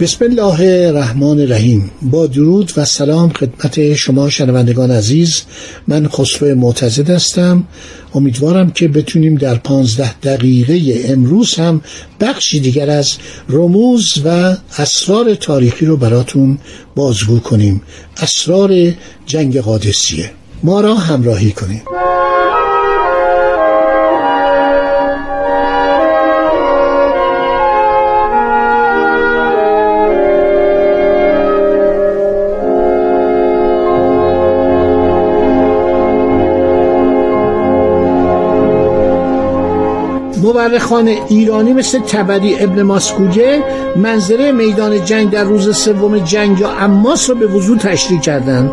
بسم 0.00 0.24
الله 0.24 0.86
الرحمن 0.88 1.40
الرحیم. 1.40 1.90
با 2.02 2.26
درود 2.26 2.72
و 2.76 2.84
سلام 2.84 3.28
خدمت 3.28 3.94
شما 3.94 4.28
شنوندگان 4.30 4.90
عزیز. 4.90 5.42
من 5.88 6.08
خسرو 6.08 6.54
معتزد 6.54 7.10
هستم. 7.10 7.64
امیدوارم 8.14 8.70
که 8.70 8.88
بتونیم 8.88 9.34
در 9.34 9.54
پانزده 9.54 10.18
دقیقه 10.18 11.04
امروز 11.08 11.54
هم 11.54 11.80
بخشی 12.20 12.60
دیگر 12.60 12.90
از 12.90 13.12
رموز 13.48 14.06
و 14.24 14.56
اسرار 14.78 15.34
تاریخی 15.34 15.86
رو 15.86 15.96
براتون 15.96 16.58
بازگو 16.94 17.38
کنیم. 17.38 17.82
اسرار 18.16 18.92
جنگ 19.26 19.60
قادسیه. 19.60 20.30
ما 20.62 20.80
را 20.80 20.94
همراهی 20.94 21.50
کنیم 21.50 21.82
مورخان 40.52 41.08
ایرانی 41.08 41.72
مثل 41.72 41.98
تبری 41.98 42.62
ابن 42.62 42.82
ماسکوجه 42.82 43.62
منظره 43.96 44.52
میدان 44.52 45.04
جنگ 45.04 45.30
در 45.30 45.44
روز 45.44 45.76
سوم 45.76 46.18
جنگ 46.18 46.60
یا 46.60 46.70
اماس 46.70 47.30
را 47.30 47.34
به 47.34 47.46
وضوع 47.46 47.78
تشریح 47.78 48.20
کردند. 48.20 48.70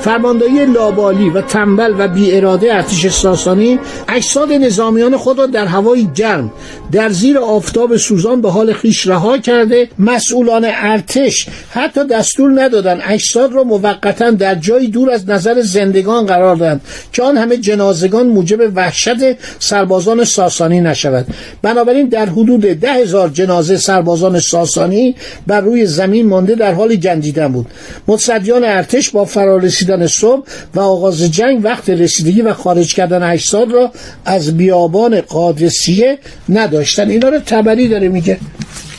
فرماندهی 0.00 0.66
لابالی 0.66 1.30
و 1.30 1.40
تنبل 1.40 1.94
و 1.98 2.08
بی 2.08 2.32
اراده 2.36 2.74
ارتش 2.74 3.06
ساسانی 3.06 3.78
اجساد 4.08 4.52
نظامیان 4.52 5.16
خود 5.16 5.38
را 5.38 5.46
در 5.46 5.66
هوای 5.66 6.08
گرم 6.14 6.52
در 6.92 7.08
زیر 7.08 7.38
آفتاب 7.38 7.96
سوزان 7.96 8.40
به 8.40 8.50
حال 8.50 8.72
خیش 8.72 9.06
رها 9.06 9.38
کرده. 9.38 9.88
مسئولان 9.98 10.64
ارتش 10.68 11.46
حتی 11.70 12.04
دستور 12.04 12.62
ندادن 12.62 13.00
اجساد 13.04 13.52
را 13.52 13.64
موقتا 13.64 14.30
در 14.30 14.54
جایی 14.54 14.88
دور 14.88 15.10
از 15.10 15.28
نظر 15.28 15.62
زندگان 15.62 16.26
قرار 16.26 16.56
دهند 16.56 16.80
که 17.12 17.22
آن 17.22 17.36
همه 17.36 17.56
جنازگان 17.56 18.26
موجب 18.26 18.58
وحشت 18.74 19.18
سربازان 19.58 20.24
ساسانی 20.24 20.80
نشود. 20.80 21.26
بنابراین 21.62 22.08
در 22.08 22.26
حدود 22.26 22.60
ده 22.60 22.92
هزار 22.92 23.28
جنازه 23.28 23.76
سربازان 23.76 24.40
ساسانی 24.40 25.14
بر 25.46 25.60
روی 25.60 25.86
زمین 25.86 26.26
مانده 26.26 26.54
در 26.54 26.72
حال 26.72 26.94
گندیدن 26.94 27.48
بود. 27.48 27.66
متصدیان 28.06 28.64
ارتش 28.64 29.10
با 29.10 29.24
فرارسیدن 29.24 29.85
صبح 30.06 30.46
و 30.74 30.80
آغاز 30.80 31.22
جنگ 31.22 31.64
وقت 31.64 31.90
رسیدگی 31.90 32.42
و 32.42 32.54
خارج 32.54 32.94
کردن 32.94 33.22
اجساد 33.22 33.72
را 33.72 33.92
از 34.24 34.56
بیابان 34.56 35.20
قادسیه 35.20 36.18
نداشتن. 36.48 37.10
اینا 37.10 37.28
رو 37.28 37.38
تبری 37.38 37.88
داره 37.88 38.08
میگه. 38.08 38.38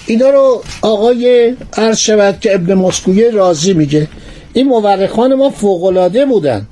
اینا 0.06 0.30
رو 0.30 0.64
آقای 0.82 1.54
عرض 1.74 1.98
شود 1.98 2.40
که 2.40 2.56
ابن 2.56 2.74
مسکویه 2.74 3.32
راضی 3.32 3.74
میگه. 3.74 4.08
این 4.54 4.68
مورخان 4.68 5.34
ما 5.34 5.50
فوقلاده 5.50 6.26
بودن. 6.26 6.68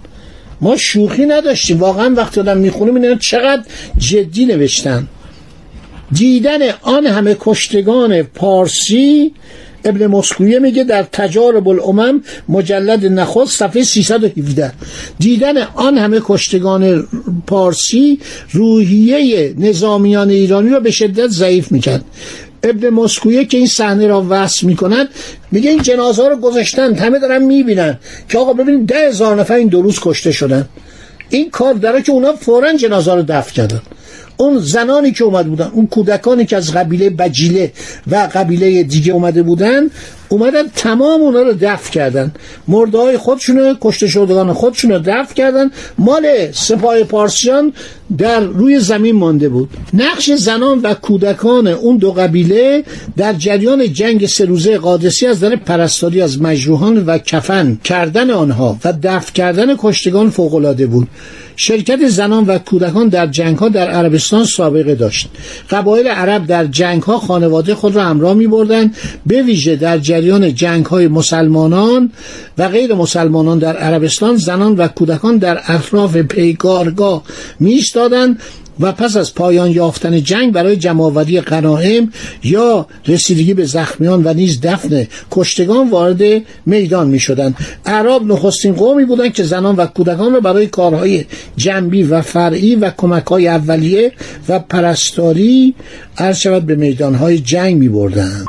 ما 0.61 0.77
شوخی 0.77 1.25
نداشتیم. 1.25 1.79
واقعا 1.79 2.13
وقتی 2.17 2.39
آدم 2.39 2.57
می‌خونیم 2.57 2.95
اینا 2.95 3.15
چقدر 3.15 3.63
جدی 3.97 4.45
نوشتن. 4.45 5.07
دیدن 6.11 6.59
آن 6.81 7.05
همه 7.05 7.35
کشتگان 7.39 8.23
پارسی 8.23 9.33
ابن 9.85 10.07
مسکویه 10.07 10.59
میگه 10.59 10.83
در 10.83 11.03
تجارب 11.03 11.67
الامم 11.67 12.21
مجلد 12.49 13.05
نخست 13.05 13.59
صفحه 13.59 13.83
317 13.83 14.73
دیدن 15.19 15.57
آن 15.75 15.97
همه 15.97 16.21
کشتگان 16.23 17.07
پارسی 17.47 18.19
روحیه 18.51 19.53
نظامیان 19.57 20.29
ایرانی 20.29 20.69
را 20.69 20.79
به 20.79 20.91
شدت 20.91 21.27
ضعیف 21.27 21.71
می‌کرد. 21.71 22.05
ابن 22.63 22.89
مسکویه 22.89 23.45
که 23.45 23.57
این 23.57 23.67
صحنه 23.67 24.07
را 24.07 24.25
وصف 24.29 24.63
می‌کند 24.63 25.09
میگه 25.51 25.69
این 25.69 25.81
جنازه 25.81 26.21
ها 26.21 26.27
رو 26.27 26.35
گذاشتن 26.35 26.95
همه 26.95 27.19
دارن 27.19 27.43
می‌بینن 27.43 27.99
که 28.29 28.37
آقا 28.37 28.53
ببینید 28.53 28.87
ده 28.87 29.07
هزار 29.07 29.39
نفر 29.39 29.53
این 29.53 29.67
دو 29.67 29.81
روز 29.81 29.99
کشته 30.01 30.31
شدن. 30.31 30.69
این 31.29 31.49
کار 31.49 31.73
داره 31.73 32.01
که 32.01 32.11
اونا 32.11 32.33
فورا 32.33 32.73
جنازه 32.73 33.13
رو 33.13 33.21
دفن 33.21 33.51
کردن. 33.51 33.81
اون 34.37 34.59
زنانی 34.59 35.11
که 35.11 35.23
اومد 35.23 35.47
بودن 35.47 35.71
اون 35.73 35.87
کودکانی 35.87 36.45
که 36.45 36.57
از 36.57 36.73
قبیله 36.73 37.09
بجیله 37.09 37.71
و 38.11 38.29
قبیله 38.33 38.83
دیگه 38.83 39.13
اومده 39.13 39.43
بودن 39.43 39.89
اومدن 40.29 40.67
تمام 40.75 41.21
اونا 41.21 41.41
رو 41.41 41.53
دفع 41.61 41.91
کردن. 41.91 42.31
مرده 42.67 42.97
های 42.97 43.17
خودشون 43.17 43.77
کشته 43.81 44.07
شدگان 44.07 44.53
خودشون 44.53 44.91
رو 44.91 44.99
دفع 45.05 45.33
کردن. 45.33 45.71
مال 45.97 46.51
سپاه 46.51 47.03
پارسیان 47.03 47.73
در 48.17 48.39
روی 48.39 48.79
زمین 48.79 49.15
مانده 49.15 49.49
بود. 49.49 49.69
نقش 49.93 50.31
زنان 50.31 50.79
و 50.79 50.93
کودکان 50.93 51.67
اون 51.67 51.97
دو 51.97 52.11
قبیله 52.11 52.83
در 53.17 53.33
جریان 53.33 53.93
جنگ 53.93 54.25
سه 54.25 54.45
روزه 54.45 54.77
قادسی 54.77 55.27
از 55.27 55.39
در 55.39 55.55
پرستاری 55.55 56.21
از 56.21 56.41
مجروحان 56.41 57.05
و 57.05 57.17
کفن 57.17 57.77
کردن 57.83 58.29
آنها 58.29 58.77
و 58.85 58.93
دفع 59.03 59.31
کردن 59.31 59.75
کشتگان 59.77 60.29
فوقالعاده 60.29 60.87
بود. 60.87 61.07
شرکت 61.55 62.07
زنان 62.07 62.45
و 62.45 62.57
کودکان 62.57 63.07
در 63.07 63.27
جنگ 63.27 63.57
ها 63.57 63.69
در 63.69 63.89
عربستان 63.89 64.45
سابقه 64.45 64.95
داشت. 64.95 65.29
قبایل 65.69 66.07
عرب 66.07 66.47
در 66.47 66.65
جنگ 66.65 67.01
ها 67.01 67.17
خانواده 67.19 67.75
خود 67.75 67.95
را 67.95 68.03
همراه 68.03 68.33
می 68.33 68.47
بردن 68.47 68.93
به 69.25 69.41
ویژه 69.41 69.75
در 69.75 69.97
جریان 70.15 70.53
جنگ 70.53 70.85
های 70.85 71.07
مسلمانان 71.07 72.11
و 72.57 72.67
غیر 72.67 72.93
مسلمانان 72.93 73.59
در 73.59 73.77
عربستان 73.77 74.35
زنان 74.35 74.75
و 74.75 74.87
کودکان 74.87 75.37
در 75.37 75.61
اطراف 75.67 76.17
پیگارگاه 76.17 77.23
می 77.59 77.81
و 78.79 78.91
پس 78.91 79.17
از 79.17 79.35
پایان 79.35 79.71
یافتن 79.71 80.23
جنگ 80.23 80.53
برای 80.53 80.77
جمعآوری 80.77 81.41
غنایم 81.41 82.11
یا 82.43 82.87
رسیدگی 83.07 83.53
به 83.53 83.65
زخمیان 83.65 84.21
و 84.23 84.33
نیز 84.33 84.61
دفن 84.61 85.07
کشتگان 85.31 85.89
وارد 85.89 86.43
میدان 86.65 87.07
می 87.07 87.19
شدند 87.19 87.55
اعراب 87.85 88.25
نخستین 88.25 88.73
قومی 88.73 89.05
بودند 89.05 89.33
که 89.33 89.43
زنان 89.43 89.75
و 89.75 89.85
کودکان 89.85 90.33
را 90.33 90.39
برای 90.39 90.67
کارهای 90.67 91.25
جنبی 91.57 92.03
و 92.03 92.21
فرعی 92.21 92.75
و 92.75 92.91
کمک 92.97 93.25
های 93.25 93.47
اولیه 93.47 94.11
و 94.49 94.59
پرستاری 94.59 95.75
عرض 96.17 96.37
شود 96.37 96.65
به 96.65 96.75
میدانهای 96.75 97.39
جنگ 97.39 97.75
می 97.75 97.89
بردند 97.89 98.45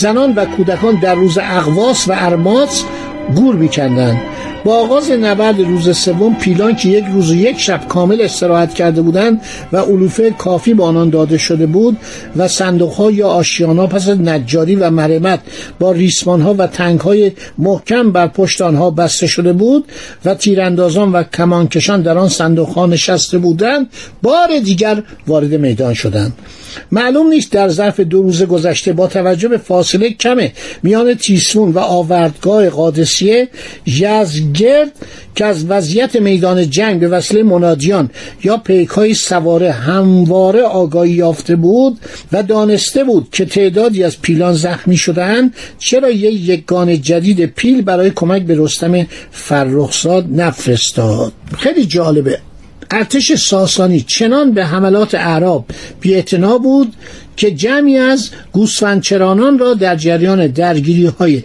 زنان 0.00 0.34
و 0.34 0.44
کودکان 0.44 1.00
در 1.00 1.14
روز 1.14 1.38
اقواس 1.38 2.08
و 2.08 2.12
ارماس 2.16 2.84
گور 3.34 3.54
میکندند. 3.54 4.22
با 4.66 4.74
آغاز 4.74 5.10
نبرد 5.10 5.60
روز 5.60 5.96
سوم 5.96 6.34
پیلان 6.34 6.76
که 6.76 6.88
یک 6.88 7.04
روز 7.12 7.30
و 7.30 7.34
یک 7.34 7.58
شب 7.58 7.88
کامل 7.88 8.20
استراحت 8.20 8.74
کرده 8.74 9.02
بودند 9.02 9.40
و 9.72 9.76
علوفه 9.76 10.30
کافی 10.30 10.74
به 10.74 10.84
آنان 10.84 11.10
داده 11.10 11.38
شده 11.38 11.66
بود 11.66 11.96
و 12.36 12.48
صندوقها 12.48 13.10
یا 13.10 13.28
آشیانا 13.28 13.86
پس 13.86 14.08
از 14.08 14.20
نجاری 14.20 14.76
و 14.76 14.90
مرمت 14.90 15.40
با 15.78 15.92
ریسمانها 15.92 16.54
و 16.58 16.66
تنگهای 16.66 17.32
محکم 17.58 18.12
بر 18.12 18.26
پشت 18.26 18.60
آنها 18.60 18.90
بسته 18.90 19.26
شده 19.26 19.52
بود 19.52 19.84
و 20.24 20.34
تیراندازان 20.34 21.12
و 21.12 21.22
کمانکشان 21.22 22.02
در 22.02 22.18
آن 22.18 22.28
صندوقها 22.28 22.86
نشسته 22.86 23.38
بودند 23.38 23.86
بار 24.22 24.58
دیگر 24.64 25.02
وارد 25.26 25.54
میدان 25.54 25.94
شدند. 25.94 26.32
معلوم 26.92 27.28
نیست 27.28 27.52
در 27.52 27.68
ظرف 27.68 28.00
دو 28.00 28.22
روز 28.22 28.42
گذشته 28.42 28.92
با 28.92 29.06
توجه 29.06 29.48
به 29.48 29.58
فاصله 29.58 30.10
کمه. 30.10 30.52
میان 30.82 31.14
تیسفون 31.14 31.70
و 31.70 31.78
آوردگاه 31.78 32.70
قادسیه 32.70 33.48
یزگرد 33.86 34.92
که 35.34 35.44
از 35.44 35.64
وضعیت 35.70 36.16
میدان 36.16 36.70
جنگ 36.70 37.00
به 37.00 37.08
وسیله 37.08 37.42
منادیان 37.42 38.10
یا 38.44 38.56
پیک 38.56 38.88
های 38.88 39.14
سواره 39.14 39.72
همواره 39.72 40.62
آگاهی 40.62 41.12
یافته 41.12 41.56
بود 41.56 41.98
و 42.32 42.42
دانسته 42.42 43.04
بود 43.04 43.28
که 43.32 43.44
تعدادی 43.44 44.04
از 44.04 44.20
پیلان 44.22 44.54
زخمی 44.54 44.96
شدهاند 44.96 45.54
چرا 45.78 46.10
یک 46.10 46.48
یگان 46.48 47.02
جدید 47.02 47.46
پیل 47.46 47.82
برای 47.82 48.10
کمک 48.10 48.42
به 48.42 48.54
رستم 48.58 49.06
فرخزاد 49.30 50.26
نفرستاد. 50.30 51.32
خیلی 51.58 51.86
جالبه. 51.86 52.38
ارتش 52.90 53.32
ساسانی 53.32 54.00
چنان 54.00 54.52
به 54.52 54.64
حملات 54.64 55.14
اعراب 55.14 55.64
بیاعتنا 56.00 56.58
بود 56.58 56.92
که 57.36 57.50
جمعی 57.50 57.98
از 57.98 58.30
گوسفندچرانان 58.52 59.58
را 59.58 59.74
در 59.74 59.96
جریان 59.96 60.46
درگیری 60.46 61.06
های 61.06 61.42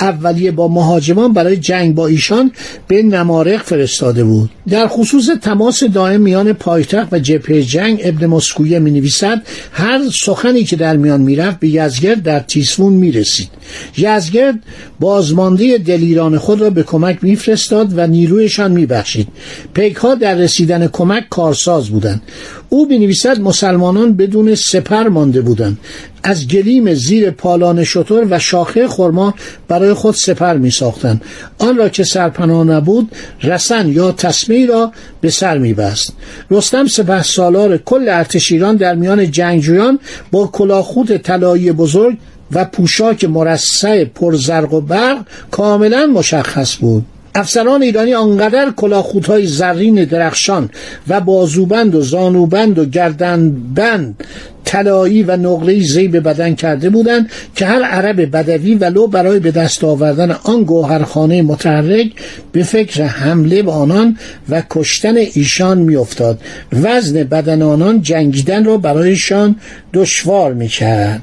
اولیه 0.00 0.50
با 0.50 0.68
مهاجمان 0.68 1.32
برای 1.32 1.56
جنگ 1.56 1.94
با 1.94 2.06
ایشان 2.06 2.52
به 2.88 3.02
نمارق 3.02 3.62
فرستاده 3.62 4.24
بود. 4.24 4.50
در 4.68 4.88
خصوص 4.88 5.28
تماس 5.42 5.84
دائم 5.84 6.20
میان 6.20 6.52
پایتخت 6.52 7.12
و 7.12 7.18
جبهه 7.18 7.62
جنگ 7.62 8.00
ابن 8.04 8.26
مسکویه 8.26 8.78
می 8.78 8.90
نویسد 8.90 9.42
هر 9.72 10.00
سخنی 10.12 10.64
که 10.64 10.76
در 10.76 10.96
میان 10.96 11.20
می‌رفت 11.20 11.60
به 11.60 11.68
یزگرد 11.68 12.22
در 12.22 12.40
تیسفون 12.40 12.92
می 12.92 13.12
رسید 13.12 13.48
یزگرد 13.96 14.58
بازمانده 15.00 15.78
دلیران 15.78 16.38
خود 16.38 16.60
را 16.60 16.70
به 16.70 16.82
کمک 16.82 17.18
میفرستاد 17.22 17.98
و 17.98 18.06
نیرویشان 18.06 18.72
میبخشید. 18.72 19.28
پیک 19.74 19.96
ها 19.96 20.14
در 20.14 20.34
رسیدن 20.34 20.86
کمک 20.86 21.28
کارساز 21.28 21.88
بودند. 21.88 22.22
او 22.68 22.86
بنویسد 22.86 23.40
مسلمانان 23.40 24.16
بدون 24.16 24.54
سپر 24.54 25.08
مانده 25.08 25.33
بودند. 25.40 25.78
از 26.22 26.48
گلیم 26.48 26.94
زیر 26.94 27.30
پالان 27.30 27.84
شطور 27.84 28.26
و 28.30 28.38
شاخه 28.38 28.88
خرما 28.88 29.34
برای 29.68 29.94
خود 29.94 30.14
سپر 30.14 30.56
می 30.56 30.70
ساختند 30.70 31.22
آن 31.58 31.76
را 31.76 31.88
که 31.88 32.04
سرپناه 32.04 32.64
نبود 32.64 33.12
رسن 33.42 33.88
یا 33.88 34.12
تسمی 34.12 34.66
را 34.66 34.92
به 35.20 35.30
سر 35.30 35.58
می 35.58 35.74
بست 35.74 36.12
رستم 36.50 36.86
سپه 36.86 37.22
سالار 37.22 37.76
کل 37.76 38.08
ارتشیران 38.08 38.76
در 38.76 38.94
میان 38.94 39.30
جنگجویان 39.30 39.98
با 40.30 40.46
کلاخوت 40.46 41.16
طلایی 41.16 41.72
بزرگ 41.72 42.18
و 42.52 42.64
پوشاک 42.64 43.24
مرصع 43.24 44.04
پرزرق 44.04 44.72
و 44.72 44.80
برق 44.80 45.26
کاملا 45.50 46.06
مشخص 46.06 46.76
بود. 46.76 47.06
افسران 47.34 47.82
ایرانی 47.82 48.14
آنقدر 48.14 48.70
کلاخوتهای 48.76 49.46
زرین 49.46 50.04
درخشان 50.04 50.70
و 51.08 51.20
بازوبند 51.20 51.94
و 51.94 52.00
زانوبند 52.00 52.78
و 52.78 52.84
گردنبند 52.84 54.24
طلایی 54.64 55.22
و 55.22 55.36
نقره 55.36 55.80
زیب 55.80 56.28
بدن 56.28 56.54
کرده 56.54 56.90
بودند 56.90 57.30
که 57.56 57.66
هر 57.66 57.82
عرب 57.82 58.36
بدوی 58.36 58.74
ولو 58.74 59.06
برای 59.06 59.40
به 59.40 59.50
دست 59.50 59.84
آوردن 59.84 60.30
آن 60.30 60.62
گوهرخانه 60.62 61.42
متحرک 61.42 62.10
به 62.52 62.62
فکر 62.62 63.02
حمله 63.02 63.62
به 63.62 63.70
آنان 63.70 64.18
و 64.48 64.62
کشتن 64.70 65.16
ایشان 65.16 65.78
میافتاد. 65.78 66.40
وزن 66.72 67.24
بدن 67.24 67.62
آنان 67.62 68.02
جنگیدن 68.02 68.64
را 68.64 68.76
برایشان 68.76 69.56
دشوار 69.94 70.54
می‌کرد. 70.54 71.22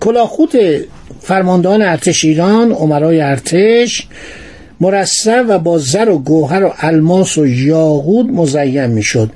کلاخوت 0.00 0.58
فرماندهان 1.20 1.82
ارتش 1.82 2.24
ایران 2.24 2.72
عمرای 2.72 3.20
ارتش 3.20 4.06
مرصع 4.80 5.40
و 5.40 5.58
با 5.58 5.78
زر 5.78 6.08
و 6.08 6.18
گوهر 6.18 6.64
و 6.64 6.72
الماس 6.78 7.38
و 7.38 7.46
یاقوت 7.46 8.26
مزین 8.26 8.86
می‌شد. 8.86 9.30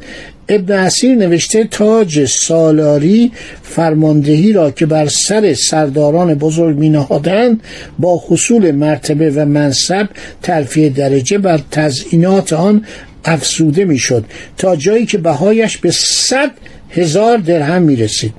ابن 0.49 0.79
اسیر 0.79 1.15
نوشته 1.15 1.65
تاج 1.65 2.25
سالاری 2.25 3.33
فرماندهی 3.63 4.53
را 4.53 4.71
که 4.71 4.87
بر 4.87 5.07
سر 5.07 5.55
سرداران 5.55 6.35
بزرگ 6.35 6.77
می 6.77 6.89
نهادند 6.89 7.61
با 7.99 8.23
حصول 8.29 8.71
مرتبه 8.71 9.31
و 9.31 9.45
منصب 9.45 10.09
ترفیع 10.43 10.89
درجه 10.89 11.39
بر 11.39 11.61
تزئینات 11.71 12.53
آن 12.53 12.85
افسوده 13.25 13.85
می‌شد 13.85 14.25
تا 14.57 14.77
جایی 14.77 15.07
که 15.07 15.19
بهایش 15.19 15.77
به 15.77 15.91
صد 15.91 16.51
هزار 16.91 17.39
درهم 17.39 17.83
می 17.83 17.97
رسید 17.97 18.33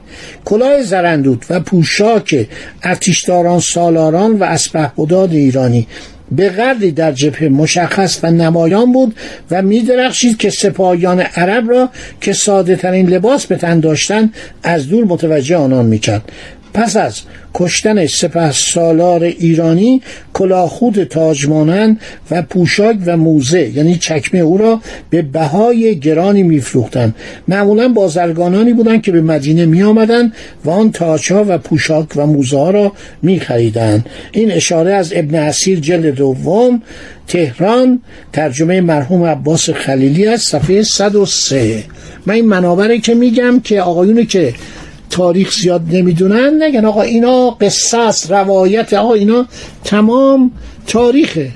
کلاه 0.46 0.84
زرندود 0.84 1.46
و 1.50 1.60
پوشاک 1.60 2.48
ارتشداران 2.84 3.60
سالاران 3.60 4.32
و 4.40 4.44
اسبهبداد 4.44 5.32
ایرانی 5.32 5.88
به 6.32 6.50
قدری 6.50 6.92
در 6.92 7.12
جبهه 7.12 7.50
مشخص 7.50 8.20
و 8.24 8.32
نمایان 8.32 8.92
بود 8.92 9.16
و 9.52 9.62
میدرخشید 9.62 10.38
که 10.38 10.50
سپاهیان 10.50 11.20
عرب 11.20 11.70
را 11.70 11.90
که 12.22 12.34
ساده 12.34 12.76
ترین 12.76 13.10
لباس 13.10 13.46
به 13.46 13.56
تن 13.56 13.80
داشتند 13.80 14.34
از 14.64 14.90
دور 14.90 15.06
متوجه 15.06 15.58
آنان 15.58 15.86
می‌کرد. 15.86 16.32
پس 16.76 16.98
از 16.98 17.22
کشتن 17.54 18.08
سپه 18.08 18.52
سالار 18.52 19.24
ایرانی 19.24 20.02
کلاخود 20.34 21.04
تاجمانند 21.04 22.00
و 22.32 22.42
پوشاک 22.42 22.98
و 23.06 23.18
موزه 23.18 23.70
یعنی 23.70 23.96
چکمه 23.96 24.40
او 24.42 24.58
را 24.58 24.82
به 25.10 25.22
بهای 25.22 26.00
گرانی 26.00 26.44
میفروختند. 26.44 27.16
معمولا 27.48 27.88
بازرگانانی 27.88 28.74
بودند 28.74 29.02
که 29.02 29.12
به 29.12 29.22
مدینه 29.22 29.66
می 29.66 29.84
آمدند 29.84 30.34
و 30.66 30.70
آن 30.70 30.92
تاجها 30.92 31.46
و 31.48 31.58
پوشاک 31.58 32.08
و 32.16 32.26
موزه 32.26 32.58
ها 32.58 32.70
را 32.70 32.92
می 33.22 33.40
خریدند 33.40 34.06
این 34.32 34.52
اشاره 34.52 34.94
از 34.94 35.14
ابن 35.16 35.36
اسیر 35.36 35.80
جلد 35.80 36.16
دوم 36.16 36.82
تهران 37.28 38.02
ترجمه 38.34 38.82
مرحوم 38.82 39.24
عباس 39.24 39.70
خلیلی 39.70 40.28
از 40.28 40.42
صفحه 40.42 40.84
103 40.84 41.84
من 42.26 42.34
این 42.34 42.46
منابره 42.46 43.00
که 43.00 43.16
میگم 43.16 43.60
که 43.60 43.82
آقایونی 43.82 44.26
که 44.26 44.54
تاریخ 45.10 45.52
زیاد 45.52 45.82
نمی‌دونن. 45.92 46.64
نگن 46.64 46.86
آقا 46.86 47.02
اینا 47.02 47.50
قصه 47.50 47.98
است 47.98 48.32
روایت. 48.32 48.94
آقا 48.94 49.14
اینا 49.14 49.46
تمام 49.84 50.52
تاریخه. 50.88 51.52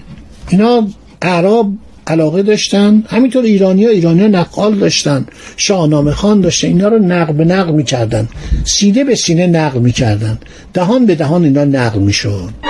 اینا 0.50 0.88
عرب 1.22 1.68
علاقه 2.08 2.44
داشتن. 2.44 3.04
همینطور 3.08 3.44
ایرانی 3.44 3.86
ها 3.86 3.92
ایرانی 3.92 4.22
ها 4.22 4.28
نقال 4.28 4.76
داشتن. 4.76 5.26
شاهنامه 5.58 6.12
خان 6.12 6.42
داشتن. 6.42 6.68
اینا 6.68 6.88
رو 6.88 7.00
نقل 7.00 7.34
به 7.34 7.46
نقل 7.46 7.72
می‌کردن. 7.72 8.28
سینه 8.64 9.04
به 9.04 9.16
سینه 9.16 9.48
نقل 9.48 9.80
می‌کردن. 9.80 10.38
دهان 10.74 11.06
به 11.06 11.16
دهان 11.16 11.44
اینا 11.44 11.66
نقل 11.66 12.00
می‌شد. 12.00 12.69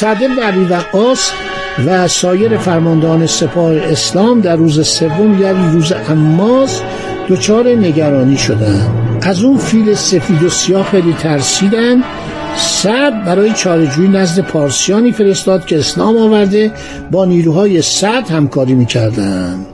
سعد 0.00 0.18
بن 0.18 0.38
عبی 0.38 0.64
وقاص 0.64 1.30
و 1.86 2.08
سایر 2.08 2.58
فرماندهان 2.58 3.26
سپاه 3.26 3.72
اسلام 3.72 4.40
در 4.40 4.56
روز 4.56 4.88
سوم 4.88 5.42
یعنی 5.42 5.72
روز 5.72 5.92
اماس 6.08 6.80
دچار 7.28 7.68
نگرانی 7.68 8.36
شدند. 8.36 9.18
از 9.22 9.44
اون 9.44 9.58
فیل 9.58 9.94
سفید 9.94 10.42
و 10.42 10.48
سیاه 10.48 10.90
خیلی 10.90 11.12
ترسیدن. 11.12 12.02
سعد 12.56 13.24
برای 13.24 13.52
چارجوی 13.52 14.08
نزد 14.08 14.42
پارسیانی 14.42 15.12
فرستاد 15.12 15.66
که 15.66 15.78
اسلام 15.78 16.16
آورده 16.16 16.72
با 17.10 17.24
نیروهای 17.24 17.82
سعد 17.82 18.30
همکاری 18.30 18.74
می‌کردن. 18.74 19.66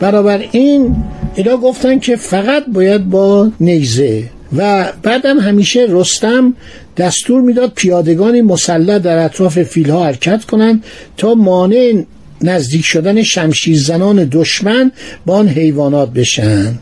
برابر 0.00 0.44
این 0.52 0.96
اینا 1.34 1.56
گفتن 1.56 1.98
که 1.98 2.16
فقط 2.16 2.64
باید 2.72 3.10
با 3.10 3.48
نیزه 3.60 4.35
و 4.56 4.92
بعدم 5.02 5.38
همیشه 5.38 5.86
رستم 5.88 6.54
دستور 6.96 7.40
می‌داد 7.40 7.72
پیادگانی 7.76 8.42
مسلح 8.42 8.98
در 8.98 9.24
اطراف 9.24 9.62
فیلها 9.62 10.04
حرکت 10.04 10.44
کنند 10.44 10.84
تا 11.16 11.34
مانع 11.34 12.02
نزدیک 12.42 12.84
شدن 12.84 13.22
شمشیر 13.22 13.78
زنان 13.78 14.28
دشمن 14.32 14.92
با 15.26 15.36
آن 15.36 15.48
حیوانات 15.48 16.10
بشن. 16.12 16.74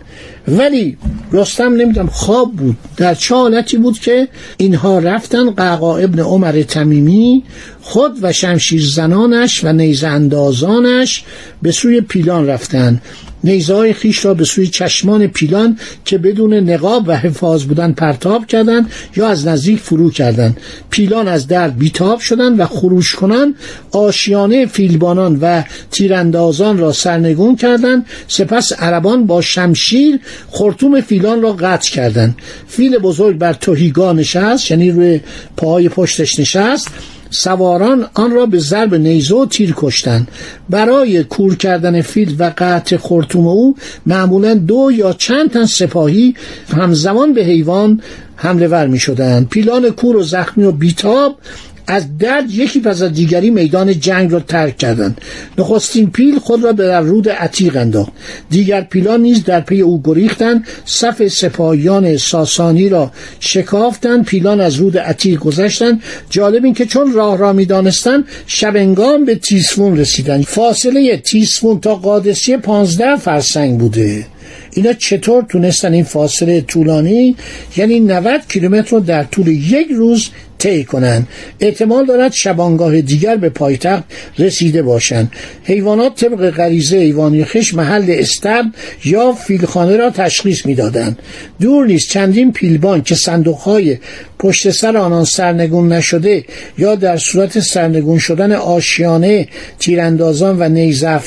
ولی 0.49 0.97
رستم 1.33 1.75
نمی‌دونم 1.75 2.07
خواب 2.07 2.53
بود. 2.53 2.77
در 2.97 3.15
چه 3.15 3.35
حالتی 3.35 3.77
بود 3.77 3.99
که 3.99 4.29
اینها 4.57 4.99
رفتن 4.99 5.51
قعقا 5.51 5.97
ابن 5.97 6.21
عمر 6.21 6.63
تمیمی 6.63 7.43
خود 7.81 8.13
و 8.23 8.33
شمشیر 8.33 8.83
زنانش 8.83 9.65
و 9.65 9.73
نیز 9.73 10.05
اندازانش 10.05 11.25
به 11.63 11.73
سوی 11.73 12.01
پیلان 12.01 12.47
رفتن. 12.47 13.01
نیزه 13.45 13.75
های 13.75 13.93
خیش 13.93 14.25
را 14.25 14.35
به 14.35 14.45
سوی 14.45 14.67
چشمان 14.67 15.27
پیلان 15.27 15.79
که 16.05 16.19
بدون 16.19 16.55
نقاب 16.55 17.05
و 17.07 17.17
حفاظ 17.17 17.65
بودن 17.65 17.93
پرتاب 17.93 18.47
کردند 18.47 18.91
یا 19.17 19.29
از 19.29 19.47
نزدیک 19.47 19.81
فرو 19.81 20.11
کردند. 20.11 20.57
پیلان 20.91 21.29
از 21.29 21.47
درد 21.47 21.79
بیتاب 21.79 22.21
شدند 22.21 22.61
و 22.61 22.67
خروش 22.67 23.15
کنند 23.15 23.55
آشیانه 23.93 24.67
فیلبانان 24.67 25.39
و 25.41 25.63
تیراندازان 25.91 26.79
را 26.79 26.93
سرنگون 26.93 27.57
کردند. 27.57 28.07
سپس 28.29 28.73
عربان 28.73 29.27
با 29.27 29.41
شمشیر 29.41 30.21
خرطوم 30.51 31.01
فیلان 31.01 31.43
را 31.43 31.53
قطع 31.53 31.91
کردند. 31.91 32.37
فیل 32.69 32.99
بزرگ 32.99 33.39
بر 33.39 33.53
توهیگا 33.53 34.13
نشست 34.13 34.71
یعنی 34.71 34.91
روی 34.91 35.21
پاهای 35.57 35.89
پشتش 35.89 36.39
نشست. 36.39 36.89
سواران 37.31 38.07
آن 38.15 38.31
را 38.31 38.47
به 38.47 38.59
ضرب 38.59 38.95
نیزه 38.95 39.35
و 39.35 39.47
تیر 39.47 39.75
کشتند 39.77 40.29
برای 40.71 41.25
کور 41.25 41.57
کردن 41.57 42.03
فیل 42.03 42.37
و 42.39 42.53
قطع 42.59 42.97
خرطوم 42.97 43.47
او 43.47 43.77
معمولا 44.07 44.55
دو 44.55 44.91
یا 44.95 45.13
چند 45.13 45.51
تن 45.51 45.67
سپاهی 45.67 46.35
همزمان 46.69 47.35
به 47.35 47.45
حیوان 47.45 48.01
حمله 48.37 48.69
ور 48.69 48.87
می 48.87 48.99
شدند 48.99 49.49
پیلان 49.49 49.91
کور 49.91 50.17
و 50.17 50.23
زخمی 50.23 50.65
و 50.65 50.73
بیتاب 50.73 51.37
از 51.87 52.19
درد 52.19 52.51
یکی 52.51 52.81
پس 52.81 53.03
از 53.03 53.13
دیگری 53.13 53.51
میدان 53.51 54.01
جنگ 54.01 54.33
را 54.33 54.41
ترک 54.41 54.79
کردند. 54.79 55.21
نخستین 55.59 56.11
پیل 56.11 56.39
خود 56.39 56.65
را 56.65 56.73
به 56.73 56.87
در 56.87 57.01
رود 57.01 57.29
عتیق 57.29 57.77
انداخت. 57.77 58.13
دیگر 58.51 58.81
پیلان 58.81 59.21
نیز 59.21 59.45
در 59.45 59.61
پی 59.61 59.81
او 59.81 60.03
گریختند. 60.05 60.67
صف 60.85 61.29
سپاهیان 61.29 62.17
ساسانی 62.17 62.89
را 62.89 63.11
شکافتند. 63.41 64.25
پیلان 64.25 64.61
از 64.61 64.75
رود 64.75 64.99
عتیق 64.99 65.41
گذشتند. 65.41 66.03
جالب 66.31 66.65
این 66.65 66.75
که 66.75 66.87
چون 66.87 67.13
راه 67.13 67.39
را 67.39 67.53
می‌دانستند 67.53 68.25
شب‌هنگام 68.47 69.25
به 69.25 69.35
تیسفون 69.35 69.97
رسیدند. 69.97 70.45
فاصله 70.45 71.17
تیسفون 71.17 71.81
تا 71.81 71.95
قادسیه 71.95 72.57
پانزده 72.57 73.17
فرسنگ 73.17 73.79
بوده. 73.79 74.27
اینا 74.75 74.93
چطور 74.93 75.43
تونستن 75.43 75.93
این 75.93 76.05
فاصله 76.05 76.61
طولانی 76.61 77.37
یعنی 77.77 78.01
90 78.01 78.41
کیلومتر 78.49 78.91
رو 78.91 79.01
در 79.01 79.25
طول 79.25 79.49
یک 79.49 79.89
روز 79.91 80.31
طی 80.59 80.85
کنند 80.85 81.29
احتمال 81.61 82.07
دارد 82.07 82.33
شبانگاه 82.33 83.01
دیگر 83.01 83.37
به 83.37 83.49
پایتخت 83.49 84.05
رسیده 84.39 84.83
باشند 84.83 85.33
حیوانات 85.65 86.25
طبق 86.25 86.51
غریزه 86.51 86.97
ایوانی 86.97 87.45
خش 87.45 87.75
محل 87.75 88.05
استبل 88.09 88.69
یا 89.05 89.33
فیلخانه 89.33 89.97
را 89.97 90.11
تشخیص 90.11 90.67
می‌دادند. 90.67 91.19
دور 91.61 91.87
نیست 91.87 92.09
چندین 92.09 92.53
پیلبان 92.53 93.03
که 93.03 93.15
صندوقهای 93.15 93.99
پشت 94.39 94.71
سر 94.71 94.97
آنان 94.97 95.25
سرنگون 95.25 95.93
نشده 95.93 96.45
یا 96.79 96.95
در 96.95 97.17
صورت 97.17 97.61
سرنگون 97.61 98.19
شدن 98.19 98.53
آشیانه 98.53 99.49
تیراندازان 99.79 100.57
و 100.59 100.69
نیزه 100.69 101.21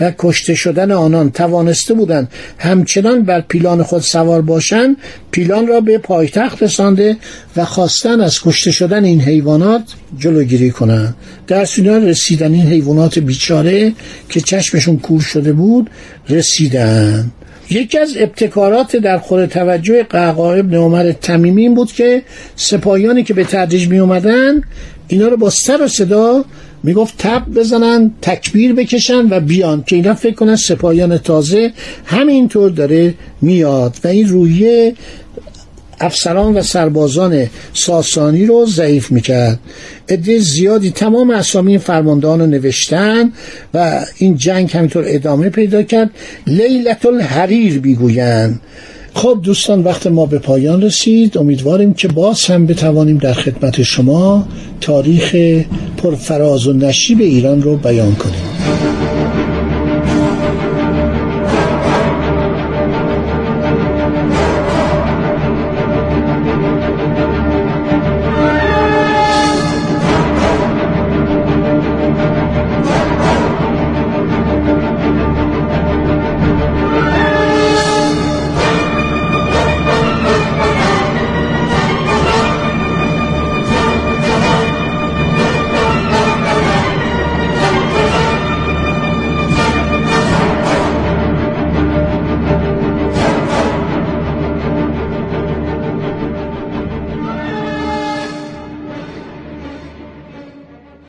و 0.00 0.12
کشته 0.18 0.54
شدن 0.54 0.90
آنان 0.90 1.30
توانسته 1.30 1.94
بودند 1.94 2.28
همچنان 2.58 3.22
بر 3.22 3.40
پیلان 3.40 3.82
خود 3.82 4.02
سوار 4.02 4.42
باشند 4.42 4.96
پیلان 5.30 5.66
را 5.66 5.80
به 5.80 5.98
پایتخت 5.98 6.62
رسانده 6.62 7.16
و 7.56 7.64
خواستن 7.64 8.20
از 8.20 8.40
کشته 8.42 8.70
شدن 8.70 9.04
این 9.04 9.20
حیوانات 9.20 9.82
جلوگیری 10.18 10.70
کنند. 10.70 11.14
در 11.46 11.64
سینا 11.64 11.96
رسیدن 11.96 12.54
این 12.54 12.66
حیوانات 12.66 13.18
بیچاره 13.18 13.92
که 14.28 14.40
چشمشون 14.40 14.98
کور 14.98 15.20
شده 15.20 15.52
بود 15.52 15.90
رسیدن. 16.28 17.30
یکی 17.70 17.98
از 17.98 18.14
ابتکارات 18.16 18.96
در 18.96 19.18
خور 19.18 19.46
توجه 19.46 20.02
قعقاع 20.02 20.58
ابن 20.58 20.76
عمر 20.76 21.12
تمیمی 21.12 21.62
این 21.62 21.74
بود 21.74 21.92
که 21.92 22.22
سپاهیانی 22.56 23.22
که 23.22 23.34
به 23.34 23.44
تدریج 23.44 23.88
می 23.88 23.98
اومدن 23.98 24.62
اینا 25.08 25.28
رو 25.28 25.36
با 25.36 25.50
سر 25.50 25.82
و 25.82 25.88
صدا 25.88 26.44
می‌گفت 26.82 27.14
تب 27.18 27.42
بزنن 27.54 28.10
تکبیر 28.22 28.72
بکشن 28.72 29.26
و 29.30 29.40
بیان. 29.40 29.82
که 29.86 29.96
اینا 29.96 30.14
فکر 30.14 30.34
کنن 30.34 30.56
سپاهیان 30.56 31.18
تازه 31.18 31.72
همینطور 32.04 32.70
داره 32.70 33.14
میاد 33.40 33.96
و 34.04 34.08
این 34.08 34.28
رویه 34.28 34.94
افسران 36.00 36.54
و 36.54 36.62
سربازان 36.62 37.46
ساسانی 37.72 38.46
رو 38.46 38.66
ضعیف 38.66 39.10
می‌کرد. 39.10 39.58
عده 40.08 40.38
زیادی 40.38 40.90
تمام 40.90 41.30
اسامی 41.30 41.78
فرماندهان 41.78 42.40
رو 42.40 42.46
نوشتن 42.46 43.32
و 43.74 44.04
این 44.18 44.36
جنگ 44.36 44.70
همینطور 44.72 45.04
ادامه 45.06 45.48
پیدا 45.48 45.82
کرد. 45.82 46.10
لیلت 46.46 47.06
الحریر 47.06 47.78
بیگویند 47.78 48.60
خب 49.14 49.40
دوستان 49.42 49.82
وقت 49.82 50.06
ما 50.06 50.26
به 50.26 50.38
پایان 50.38 50.82
رسید. 50.82 51.38
امیدواریم 51.38 51.94
که 51.94 52.08
باز 52.08 52.44
هم 52.44 52.66
بتوانیم 52.66 53.18
در 53.18 53.32
خدمت 53.32 53.82
شما 53.82 54.48
تاریخ 54.80 55.36
پرفراز 56.02 56.66
و 56.66 56.72
نشیب 56.72 57.20
ایران 57.20 57.62
رو 57.62 57.76
بیان 57.76 58.14
کنیم. 58.14 59.11